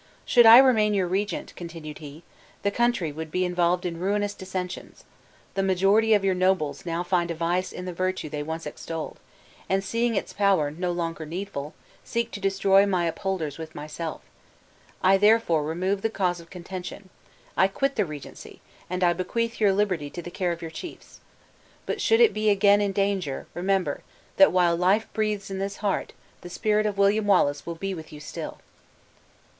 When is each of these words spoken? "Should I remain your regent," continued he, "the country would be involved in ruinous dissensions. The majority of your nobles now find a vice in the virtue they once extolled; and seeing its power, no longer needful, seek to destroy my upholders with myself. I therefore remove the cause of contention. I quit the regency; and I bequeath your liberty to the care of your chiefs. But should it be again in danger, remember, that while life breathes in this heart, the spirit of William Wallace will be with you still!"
"Should 0.25 0.47
I 0.47 0.57
remain 0.57 0.95
your 0.95 1.05
regent," 1.05 1.55
continued 1.55 1.99
he, 1.99 2.23
"the 2.63 2.71
country 2.71 3.11
would 3.11 3.29
be 3.29 3.45
involved 3.45 3.85
in 3.85 3.99
ruinous 3.99 4.33
dissensions. 4.33 5.03
The 5.53 5.61
majority 5.61 6.15
of 6.15 6.25
your 6.25 6.33
nobles 6.33 6.87
now 6.87 7.03
find 7.03 7.29
a 7.29 7.35
vice 7.35 7.71
in 7.71 7.85
the 7.85 7.93
virtue 7.93 8.27
they 8.27 8.41
once 8.41 8.65
extolled; 8.65 9.19
and 9.69 9.83
seeing 9.83 10.15
its 10.15 10.33
power, 10.33 10.71
no 10.71 10.91
longer 10.91 11.23
needful, 11.23 11.75
seek 12.03 12.31
to 12.31 12.39
destroy 12.39 12.87
my 12.87 13.05
upholders 13.05 13.59
with 13.59 13.75
myself. 13.75 14.21
I 15.03 15.17
therefore 15.17 15.61
remove 15.61 16.01
the 16.01 16.09
cause 16.09 16.39
of 16.39 16.49
contention. 16.49 17.09
I 17.55 17.67
quit 17.67 17.95
the 17.95 18.03
regency; 18.03 18.59
and 18.89 19.03
I 19.03 19.13
bequeath 19.13 19.59
your 19.61 19.71
liberty 19.71 20.09
to 20.09 20.21
the 20.23 20.31
care 20.31 20.51
of 20.51 20.63
your 20.63 20.71
chiefs. 20.71 21.19
But 21.85 22.01
should 22.01 22.21
it 22.21 22.33
be 22.33 22.49
again 22.49 22.81
in 22.81 22.91
danger, 22.91 23.45
remember, 23.53 24.01
that 24.37 24.51
while 24.51 24.75
life 24.75 25.07
breathes 25.13 25.51
in 25.51 25.59
this 25.59 25.75
heart, 25.77 26.13
the 26.41 26.49
spirit 26.49 26.87
of 26.87 26.97
William 26.97 27.27
Wallace 27.27 27.67
will 27.67 27.75
be 27.75 27.93
with 27.93 28.11
you 28.11 28.19
still!" 28.19 28.57